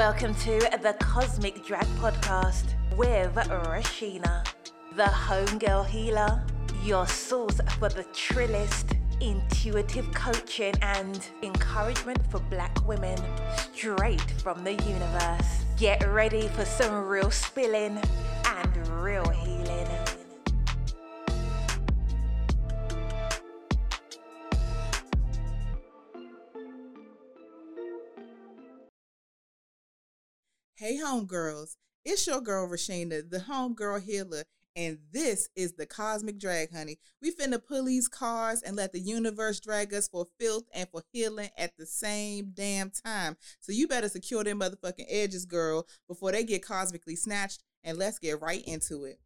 [0.00, 4.46] Welcome to the Cosmic Drag Podcast with Reshena,
[4.96, 6.42] the homegirl healer,
[6.82, 13.18] your source for the trillest, intuitive coaching and encouragement for black women
[13.74, 15.64] straight from the universe.
[15.76, 18.00] Get ready for some real spilling
[18.46, 19.59] and real healing.
[30.90, 31.76] Hey, homegirls.
[32.04, 34.42] It's your girl, Reshena, the homegirl healer,
[34.74, 36.98] and this is the Cosmic Drag, honey.
[37.22, 41.04] We finna pull these cars and let the universe drag us for filth and for
[41.12, 43.36] healing at the same damn time.
[43.60, 48.18] So you better secure them motherfucking edges, girl, before they get cosmically snatched, and let's
[48.18, 49.20] get right into it.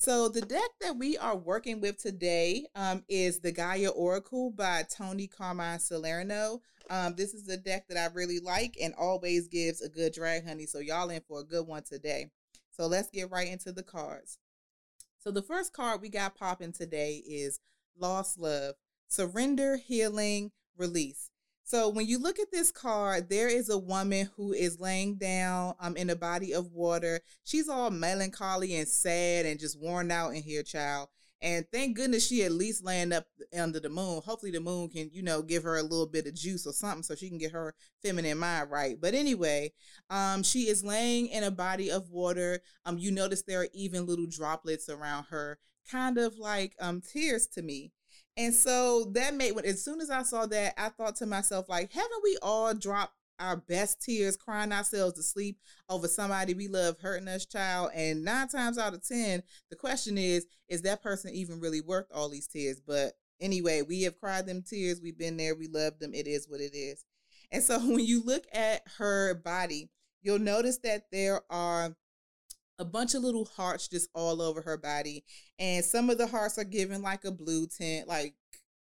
[0.00, 4.84] So the deck that we are working with today um, is the Gaia Oracle by
[4.88, 6.62] Toni Carmine Salerno.
[6.88, 10.46] Um, this is a deck that I really like and always gives a good drag,
[10.46, 10.66] honey.
[10.66, 12.30] So y'all in for a good one today.
[12.70, 14.38] So let's get right into the cards.
[15.18, 17.58] So the first card we got popping today is
[17.98, 18.76] Lost Love,
[19.08, 21.28] Surrender, Healing, Release.
[21.68, 25.74] So when you look at this card, there is a woman who is laying down
[25.80, 27.20] um in a body of water.
[27.44, 31.08] She's all melancholy and sad and just worn out in here, child.
[31.42, 34.22] And thank goodness she at least laying up under the moon.
[34.24, 37.02] Hopefully the moon can, you know, give her a little bit of juice or something
[37.02, 38.96] so she can get her feminine mind right.
[38.98, 39.72] But anyway,
[40.08, 42.60] um, she is laying in a body of water.
[42.86, 45.58] Um, you notice there are even little droplets around her,
[45.90, 47.92] kind of like um tears to me.
[48.38, 51.68] And so that made when as soon as I saw that, I thought to myself,
[51.68, 55.58] like, haven't we all dropped our best tears, crying ourselves to sleep
[55.88, 57.90] over somebody we love hurting us, child?
[57.94, 62.06] And nine times out of ten, the question is, is that person even really worth
[62.14, 62.80] all these tears?
[62.80, 65.00] But anyway, we have cried them tears.
[65.02, 65.56] We've been there.
[65.56, 66.14] We love them.
[66.14, 67.04] It is what it is.
[67.50, 69.90] And so when you look at her body,
[70.22, 71.96] you'll notice that there are
[72.78, 75.24] a bunch of little hearts just all over her body.
[75.58, 78.34] And some of the hearts are given like a blue tint, like,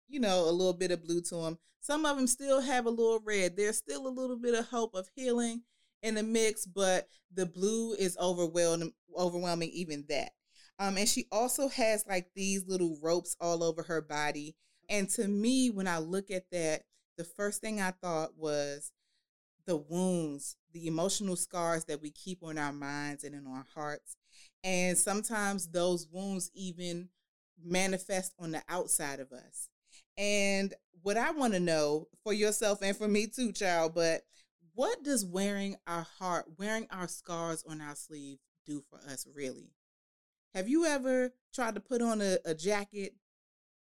[0.09, 1.59] you know, a little bit of blue to them.
[1.81, 3.57] Some of them still have a little red.
[3.57, 5.63] There's still a little bit of hope of healing
[6.03, 10.33] in the mix, but the blue is overwhelming, overwhelming even that.
[10.79, 14.57] Um, and she also has like these little ropes all over her body.
[14.89, 16.83] And to me, when I look at that,
[17.17, 18.93] the first thing I thought was
[19.67, 24.17] the wounds, the emotional scars that we keep on our minds and in our hearts.
[24.63, 27.09] And sometimes those wounds even
[27.65, 29.71] manifest on the outside of us.
[30.19, 34.23] And what I want to know for yourself and for me too, child, but
[34.75, 39.71] what does wearing our heart, wearing our scars on our sleeve do for us really?
[40.55, 43.15] Have you ever tried to put on a, a jacket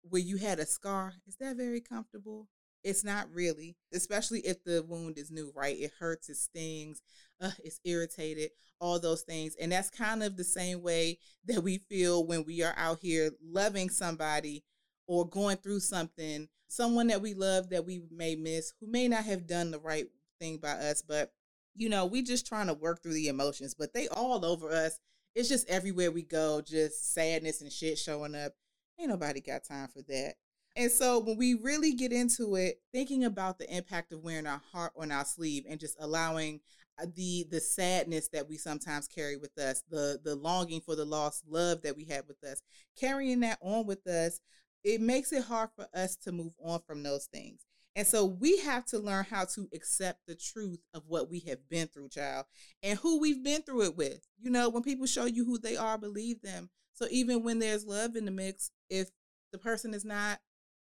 [0.04, 1.14] where you had a scar?
[1.28, 2.50] Is that very comfortable?
[2.84, 5.78] It's not really, especially if the wound is new, right?
[5.78, 7.02] It hurts, it stings,
[7.40, 9.56] uh, it's irritated, all those things.
[9.60, 13.32] And that's kind of the same way that we feel when we are out here
[13.42, 14.64] loving somebody
[15.08, 19.24] or going through something, someone that we love that we may miss, who may not
[19.26, 20.06] have done the right
[20.40, 21.32] thing by us, but
[21.76, 25.00] you know, we just trying to work through the emotions, but they all over us.
[25.36, 28.54] It's just everywhere we go, just sadness and shit showing up.
[29.00, 30.36] Ain't nobody got time for that.
[30.76, 34.62] And so when we really get into it, thinking about the impact of wearing our
[34.72, 36.62] heart on our sleeve and just allowing
[37.02, 41.06] uh, the the sadness that we sometimes carry with us, the the longing for the
[41.06, 42.62] lost love that we have with us,
[43.00, 44.40] carrying that on with us,
[44.84, 47.66] it makes it hard for us to move on from those things.
[47.96, 51.70] And so we have to learn how to accept the truth of what we have
[51.70, 52.46] been through, child,
[52.82, 54.28] and who we've been through it with.
[54.40, 56.72] You know, when people show you who they are, believe them.
[56.94, 59.10] So even when there's love in the mix, if
[59.52, 60.40] the person is not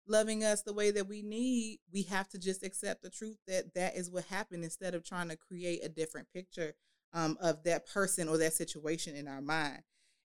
[0.07, 3.73] loving us the way that we need, we have to just accept the truth that
[3.75, 6.73] that is what happened instead of trying to create a different picture
[7.13, 9.83] um, of that person or that situation in our mind.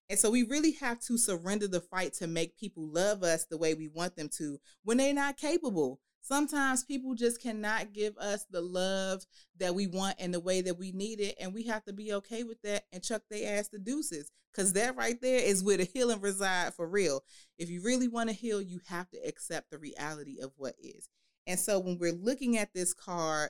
[0.09, 3.57] And so we really have to surrender the fight to make people love us the
[3.57, 5.99] way we want them to when they're not capable.
[6.21, 9.25] Sometimes people just cannot give us the love
[9.57, 11.35] that we want and the way that we need it.
[11.39, 14.31] And we have to be okay with that and chuck their ass the deuces.
[14.53, 17.23] Cause that right there is where the healing reside for real.
[17.57, 21.07] If you really want to heal, you have to accept the reality of what is.
[21.47, 23.49] And so when we're looking at this card,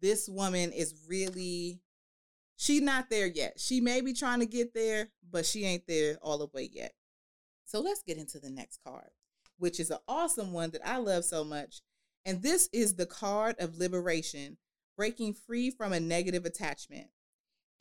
[0.00, 1.80] this woman is really
[2.56, 3.58] she's not there yet.
[3.58, 6.92] She may be trying to get there, but she ain't there all the way yet.
[7.64, 9.10] So let's get into the next card,
[9.58, 11.80] which is an awesome one that I love so much.
[12.24, 14.56] And this is the card of liberation,
[14.96, 17.08] breaking free from a negative attachment.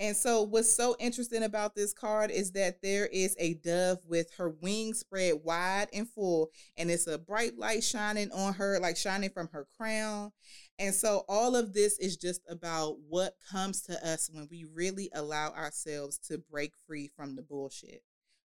[0.02, 4.34] And so, what's so interesting about this card is that there is a dove with
[4.38, 8.98] her wings spread wide and full, and it's a bright light shining on her, like
[8.98, 10.32] shining from her crown.
[10.80, 15.12] And so, all of this is just about what comes to us when we really
[15.14, 18.02] allow ourselves to break free from the bullshit.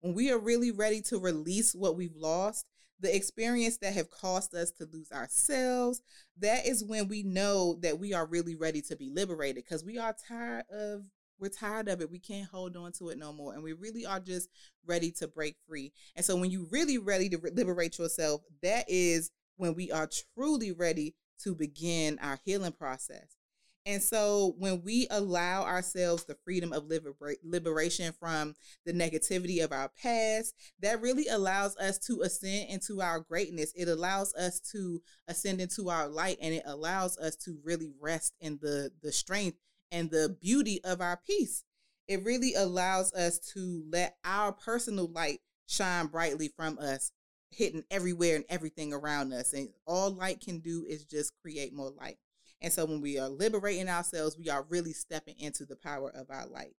[0.04, 2.66] When we are really ready to release what we've lost,
[3.00, 6.02] the experience that have caused us to lose ourselves,
[6.40, 9.98] that is when we know that we are really ready to be liberated because we
[9.98, 11.04] are tired of
[11.40, 12.12] we're tired of it.
[12.12, 13.54] We can't hold on to it no more.
[13.54, 14.50] And we really are just
[14.86, 15.94] ready to break free.
[16.18, 20.74] And so when you're really ready to liberate yourself, that is when we are truly
[20.74, 23.38] ready to begin our healing process.
[23.86, 29.74] And so when we allow ourselves the freedom of liber- liberation from the negativity of
[29.74, 33.74] our past, that really allows us to ascend into our greatness.
[33.76, 38.34] It allows us to ascend into our light and it allows us to really rest
[38.40, 39.58] in the the strength
[39.92, 41.64] and the beauty of our peace.
[42.08, 47.12] It really allows us to let our personal light shine brightly from us,
[47.52, 49.54] hitting everywhere and everything around us.
[49.54, 52.18] And all light can do is just create more light.
[52.64, 56.30] And so when we are liberating ourselves, we are really stepping into the power of
[56.30, 56.76] our light.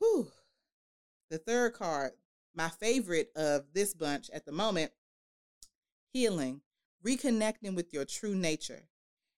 [0.00, 0.28] Whew.
[1.30, 2.12] The third card,
[2.56, 4.90] my favorite of this bunch at the moment,
[6.12, 6.62] healing,
[7.06, 8.88] reconnecting with your true nature.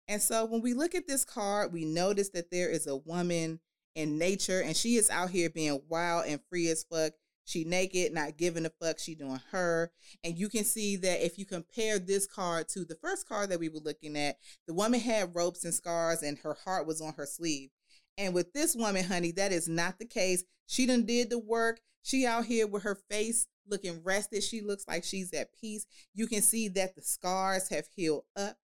[0.09, 3.61] And so when we look at this card, we notice that there is a woman
[3.95, 7.13] in nature and she is out here being wild and free as fuck.
[7.51, 9.01] She naked, not giving a fuck.
[9.01, 9.91] She doing her.
[10.23, 13.59] And you can see that if you compare this card to the first card that
[13.59, 14.37] we were looking at,
[14.69, 17.71] the woman had ropes and scars and her heart was on her sleeve.
[18.17, 20.45] And with this woman, honey, that is not the case.
[20.67, 21.81] She done did the work.
[22.05, 24.45] She out here with her face looking rested.
[24.45, 25.87] She looks like she's at peace.
[26.15, 28.59] You can see that the scars have healed up.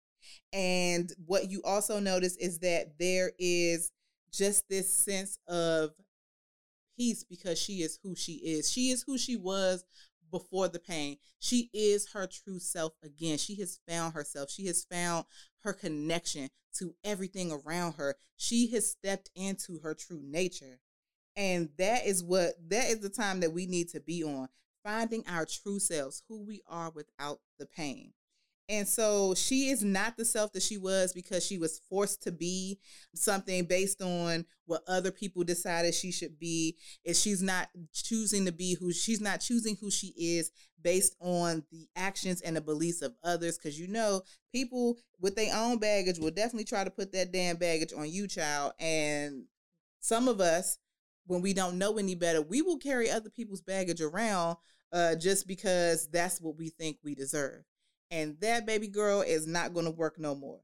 [0.53, 3.93] And what you also notice is that there is
[4.31, 5.93] just this sense of
[6.97, 8.71] peace because she is who she is.
[8.71, 9.85] She is who she was
[10.31, 11.17] before the pain.
[11.39, 13.39] She is her true self again.
[13.39, 14.51] She has found herself.
[14.51, 15.27] She has found
[15.63, 18.17] her connection to everything around her.
[18.37, 20.81] She has stepped into her true nature.
[21.37, 24.49] And that is what that is the time that we need to be on,
[24.85, 28.13] finding our true selves, who we are without the pain.
[28.69, 32.33] And so she is not the self that she was because she was forced to
[32.33, 32.79] be
[33.15, 36.77] something based on what other people decided she should be.
[37.05, 40.51] And she's not choosing to be who she's not choosing who she is
[40.81, 43.59] based on the actions and the beliefs of others.
[43.59, 47.57] Cause you know, people with their own baggage will definitely try to put that damn
[47.57, 48.73] baggage on you, child.
[48.79, 49.45] And
[50.01, 50.79] some of us,
[51.27, 54.57] when we don't know any better, we will carry other people's baggage around
[54.91, 57.65] uh, just because that's what we think we deserve
[58.11, 60.61] and that baby girl is not going to work no more.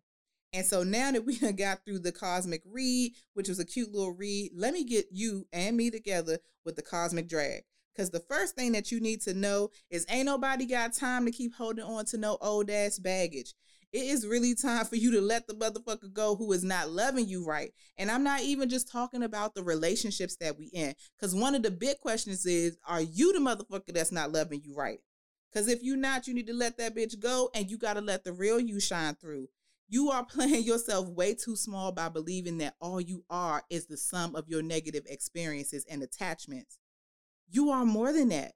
[0.53, 4.15] And so now that we got through the cosmic read, which was a cute little
[4.15, 7.63] read, let me get you and me together with the cosmic drag.
[7.95, 11.31] Because the first thing that you need to know is ain't nobody got time to
[11.31, 13.55] keep holding on to no old ass baggage.
[13.93, 17.29] It is really time for you to let the motherfucker go who is not loving
[17.29, 17.73] you right.
[17.99, 20.95] And I'm not even just talking about the relationships that we in.
[21.17, 24.77] Because one of the big questions is, are you the motherfucker that's not loving you
[24.77, 25.01] right?
[25.53, 28.01] Because if you're not, you need to let that bitch go and you got to
[28.01, 29.49] let the real you shine through.
[29.89, 33.97] You are playing yourself way too small by believing that all you are is the
[33.97, 36.79] sum of your negative experiences and attachments.
[37.51, 38.53] You are more than that.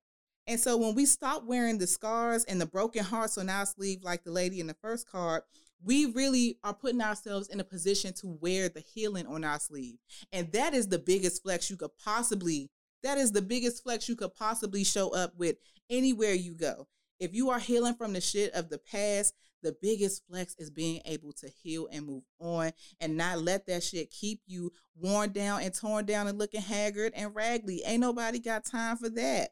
[0.47, 4.03] And so when we stop wearing the scars and the broken hearts on our sleeve,
[4.03, 5.43] like the lady in the first card,
[5.83, 9.97] we really are putting ourselves in a position to wear the healing on our sleeve.
[10.33, 12.71] And that is the biggest flex you could possibly,
[13.05, 15.57] that is the biggest flex you could possibly show up with
[15.89, 16.89] anywhere you go.
[17.21, 21.01] If you are healing from the shit of the past, the biggest flex is being
[21.05, 25.63] able to heal and move on and not let that shit keep you worn down
[25.63, 27.83] and torn down and looking haggard and raggedy.
[27.87, 29.51] Ain't nobody got time for that.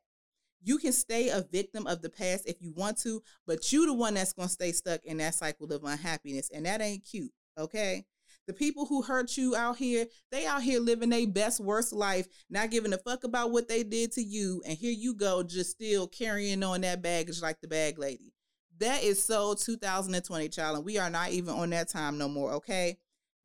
[0.62, 3.94] You can stay a victim of the past if you want to, but you the
[3.94, 7.32] one that's gonna stay stuck in that cycle of unhappiness, and that ain't cute.
[7.58, 8.04] Okay.
[8.46, 12.26] The people who hurt you out here, they out here living their best, worst life,
[12.50, 14.62] not giving a fuck about what they did to you.
[14.66, 18.32] And here you go, just still carrying on that baggage like the bag lady.
[18.78, 20.76] That is so 2020, child.
[20.76, 22.98] And we are not even on that time no more, okay?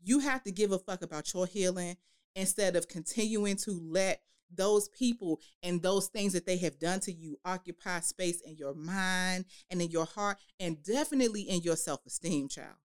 [0.04, 1.98] You have to give a fuck about your healing
[2.36, 4.22] instead of continuing to let
[4.56, 8.74] those people and those things that they have done to you occupy space in your
[8.74, 12.78] mind and in your heart and definitely in your self-esteem child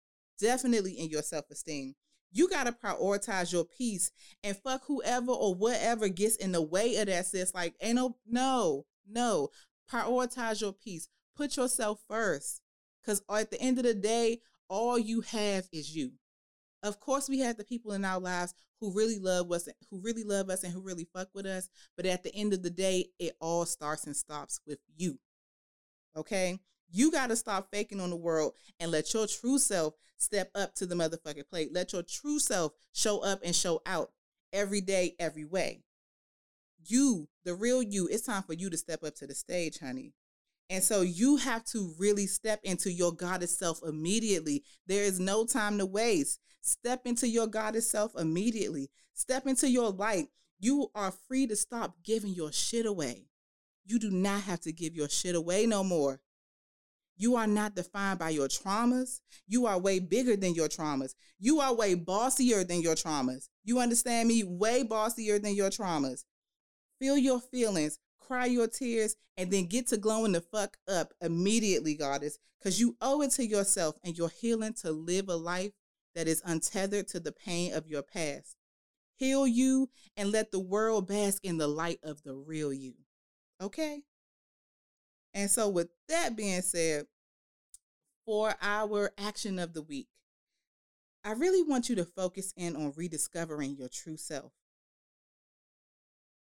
[0.42, 1.96] definitely in your self-esteem.
[2.32, 4.12] You got to prioritize your peace
[4.44, 7.54] and fuck whoever or whatever gets in the way of that sis.
[7.54, 9.50] Like ain't no no no.
[9.92, 11.10] Prioritize your peace.
[11.36, 12.62] Put yourself first.
[13.02, 16.14] Because at the end of the day all you have is you.
[16.84, 20.24] Of course, we have the people in our lives who really love us, who really
[20.24, 21.70] love us, and who really fuck with us.
[21.96, 25.20] But at the end of the day, it all starts and stops with you.
[26.16, 26.60] Okay,
[26.92, 30.76] you got to stop faking on the world and let your true self step up
[30.76, 31.74] to the motherfucking plate.
[31.74, 34.12] Let your true self show up and show out
[34.54, 35.84] every day, every way.
[36.86, 40.14] You, the real you, it's time for you to step up to the stage, honey.
[40.70, 44.64] And so you have to really step into your goddess self immediately.
[44.88, 46.40] There is no time to waste.
[46.62, 48.90] Step into your goddess self immediately.
[49.14, 50.28] Step into your light.
[50.60, 53.26] You are free to stop giving your shit away.
[53.86, 56.22] You do not have to give your shit away no more.
[57.22, 59.20] You are not defined by your traumas.
[59.48, 61.14] You are way bigger than your traumas.
[61.40, 63.48] You are way bossier than your traumas.
[63.64, 64.44] You understand me?
[64.44, 66.24] Way bossier than your traumas.
[67.00, 68.00] Feel your feelings
[68.32, 72.96] cry your tears, and then get to glowing the fuck up immediately, goddess, because you
[73.02, 75.72] owe it to yourself and your healing to live a life
[76.16, 78.56] that is untethered to the pain of your past.
[79.18, 82.94] Heal you and let the world bask in the light of the real you.
[83.60, 84.00] Okay?
[85.34, 87.08] And so, with that being said,
[88.26, 90.08] for our action of the week,
[91.24, 94.54] I really want you to focus in on rediscovering your true self.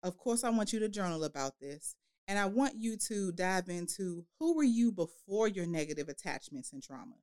[0.02, 1.94] Of course, I want you to journal about this.
[2.26, 6.82] And I want you to dive into who were you before your negative attachments and
[6.82, 7.16] trauma?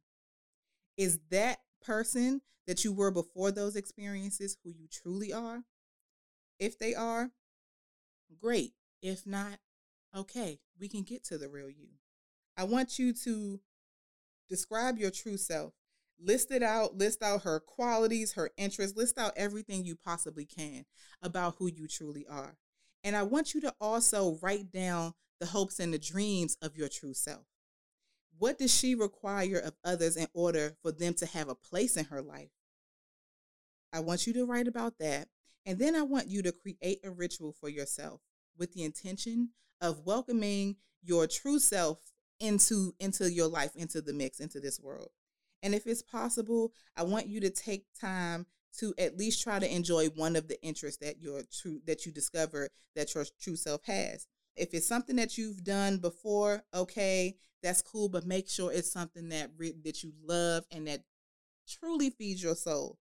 [0.95, 5.63] Is that person that you were before those experiences who you truly are?
[6.59, 7.31] If they are,
[8.39, 8.73] great.
[9.01, 9.57] If not,
[10.15, 11.87] okay, we can get to the real you.
[12.55, 13.59] I want you to
[14.51, 15.73] describe your true self.
[16.23, 20.85] List it out, list out her qualities, her interests, list out everything you possibly can
[21.23, 22.57] about who you truly are.
[23.03, 26.89] And I want you to also write down the hopes and the dreams of your
[26.89, 27.47] true self.
[28.37, 32.05] What does she require of others in order for them to have a place in
[32.05, 32.51] her life?
[33.91, 35.29] I want you to write about that.
[35.65, 38.21] And then I want you to create a ritual for yourself
[38.57, 44.39] with the intention of welcoming your true self into into your life, into the mix,
[44.39, 45.09] into this world.
[45.63, 48.47] And if it's possible, I want you to take time
[48.79, 52.11] to at least try to enjoy one of the interests that your true that you
[52.11, 54.27] discover that your true self has.
[54.55, 59.29] If it's something that you've done before, okay, that's cool, but make sure it's something
[59.29, 61.03] that re- that you love and that
[61.67, 62.97] truly feeds your soul.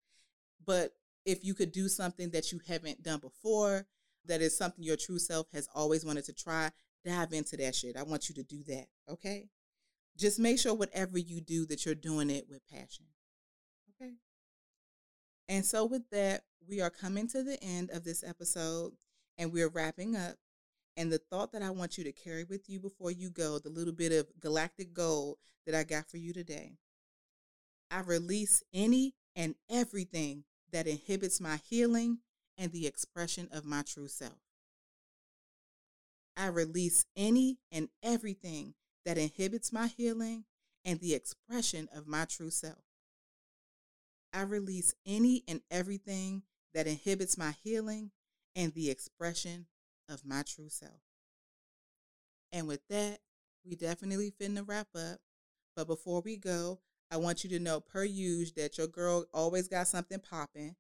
[0.65, 0.93] But
[1.25, 3.87] if you could do something that you haven't done before,
[4.27, 6.71] that is something your true self has always wanted to try,
[7.05, 7.97] dive into that shit.
[7.97, 9.49] I want you to do that, okay?
[10.17, 13.07] Just make sure whatever you do that you're doing it with passion.
[13.95, 14.13] Okay?
[15.49, 18.93] And so, with that, we are coming to the end of this episode
[19.39, 20.37] and we're wrapping up.
[20.97, 23.71] And the thought that I want you to carry with you before you go, the
[23.71, 26.73] little bit of galactic gold that I got for you today.
[27.91, 32.19] I release any and everything that inhibits my healing
[32.59, 34.50] and the expression of my true self.
[36.37, 40.45] I release any and everything that inhibits my healing
[40.85, 42.85] and the expression of my true self.
[44.33, 46.43] I release any and everything
[46.75, 48.13] that inhibits my healing
[48.55, 49.67] and the expression
[50.09, 51.01] of my true self.
[52.53, 53.21] And with that,
[53.65, 55.19] we definitely finna wrap up.
[55.77, 59.69] But before we go, I want you to know per usual that your girl always
[59.69, 60.77] got something popping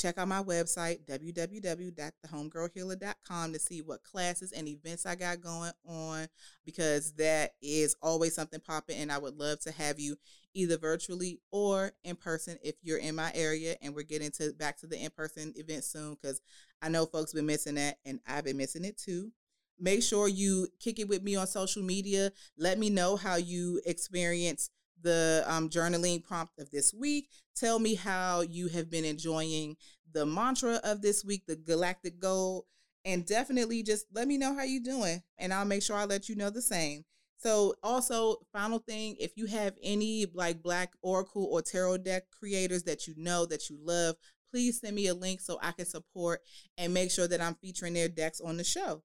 [0.00, 6.26] check out my website, www.thehomegirlhealer.com, to see what classes and events I got going on
[6.64, 8.96] because that is always something popping.
[8.98, 10.16] And I would love to have you
[10.54, 13.76] either virtually or in person if you're in my area.
[13.82, 16.40] And we're getting to back to the in person event soon because
[16.80, 19.32] I know folks been missing that and I've been missing it too.
[19.78, 22.32] Make sure you kick it with me on social media.
[22.58, 24.68] Let me know how you experience
[25.02, 27.28] the um, journaling prompt of this week.
[27.56, 29.76] Tell me how you have been enjoying
[30.12, 32.66] the mantra of this week, the galactic goal,
[33.04, 36.28] and definitely just let me know how you're doing, and I'll make sure I let
[36.28, 37.04] you know the same.
[37.38, 42.82] So, also, final thing, if you have any like Black Oracle or Tarot deck creators
[42.82, 44.16] that you know that you love,
[44.50, 46.40] please send me a link so I can support
[46.76, 49.02] and make sure that I'm featuring their decks on the show.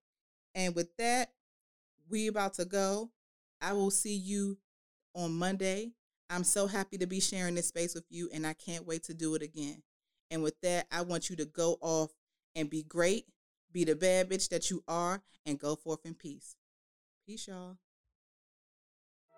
[0.53, 1.29] And with that,
[2.09, 3.11] we about to go.
[3.61, 4.57] I will see you
[5.15, 5.93] on Monday.
[6.29, 9.13] I'm so happy to be sharing this space with you, and I can't wait to
[9.13, 9.83] do it again.
[10.31, 12.11] And with that, I want you to go off
[12.55, 13.25] and be great,
[13.71, 16.55] be the bad bitch that you are, and go forth in peace.
[17.27, 17.77] Peace, y'all.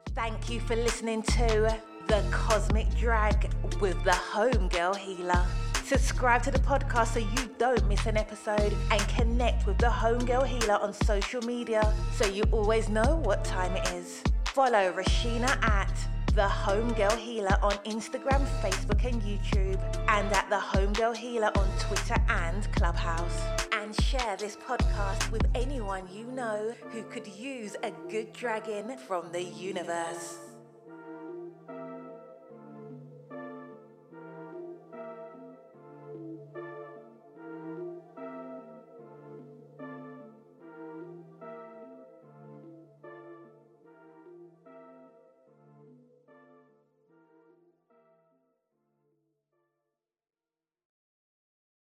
[0.09, 5.45] Thank you for listening to The Cosmic Drag with the Homegirl Healer.
[5.83, 10.47] Subscribe to the podcast so you don't miss an episode and connect with the Homegirl
[10.47, 14.23] Healer on social media so you always know what time it is.
[14.57, 15.93] Follow Reshena at
[16.33, 22.15] The Homegirl Healer on Instagram, Facebook, and YouTube, and at The Homegirl Healer on Twitter
[22.27, 23.39] and Clubhouse.
[23.71, 29.31] And share this podcast with anyone you know who could use a good dragon from
[29.31, 30.46] the universe.